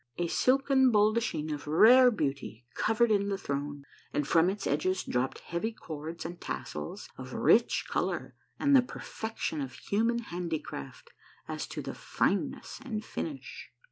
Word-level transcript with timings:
A 0.17 0.25
silken 0.27 0.89
baldachin 0.91 1.53
of 1.53 1.67
rare 1.67 2.09
beauty 2.09 2.65
covered 2.73 3.11
in 3.11 3.29
the 3.29 3.37
throne, 3.37 3.85
and 4.11 4.27
from 4.27 4.49
its 4.49 4.65
edges 4.65 5.03
dropped 5.03 5.37
heavy 5.41 5.71
cords 5.71 6.25
and 6.25 6.41
tassels 6.41 7.07
of 7.19 7.33
rich 7.33 7.85
color 7.87 8.33
and 8.59 8.75
the 8.75 8.81
perfection 8.81 9.61
of 9.61 9.73
human 9.75 10.17
handicraft 10.17 11.11
as 11.47 11.67
to 11.67 11.83
fineness 11.83 12.79
and 12.83 13.05
finish. 13.05 13.69